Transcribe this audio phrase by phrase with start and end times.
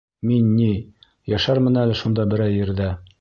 [0.27, 0.69] Мин ни...
[1.33, 2.93] йәшәрмен әле шунда берәй ерҙә.